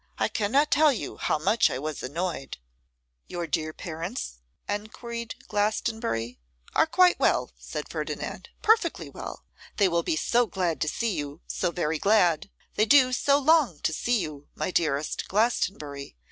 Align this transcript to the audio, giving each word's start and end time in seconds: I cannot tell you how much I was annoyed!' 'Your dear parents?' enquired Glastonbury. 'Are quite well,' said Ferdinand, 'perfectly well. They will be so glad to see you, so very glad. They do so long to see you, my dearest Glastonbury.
I 0.17 0.29
cannot 0.29 0.71
tell 0.71 0.91
you 0.91 1.17
how 1.17 1.37
much 1.37 1.69
I 1.69 1.77
was 1.77 2.01
annoyed!' 2.01 2.57
'Your 3.27 3.45
dear 3.45 3.71
parents?' 3.71 4.39
enquired 4.67 5.35
Glastonbury. 5.47 6.39
'Are 6.73 6.87
quite 6.87 7.19
well,' 7.19 7.51
said 7.59 7.87
Ferdinand, 7.87 8.49
'perfectly 8.63 9.11
well. 9.11 9.43
They 9.77 9.87
will 9.87 10.01
be 10.01 10.15
so 10.15 10.47
glad 10.47 10.81
to 10.81 10.87
see 10.87 11.13
you, 11.15 11.41
so 11.45 11.69
very 11.69 11.99
glad. 11.99 12.49
They 12.77 12.85
do 12.87 13.13
so 13.13 13.37
long 13.37 13.77
to 13.81 13.93
see 13.93 14.19
you, 14.19 14.47
my 14.55 14.71
dearest 14.71 15.27
Glastonbury. 15.27 16.15